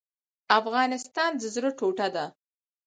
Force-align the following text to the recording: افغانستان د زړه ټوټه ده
افغانستان 0.59 1.31
د 1.37 1.41
زړه 1.55 1.69
ټوټه 1.77 2.07
ده 2.15 2.25